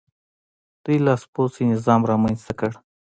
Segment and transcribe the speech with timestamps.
[0.83, 2.71] دوی لاسپوڅی نظام رامنځته کړ.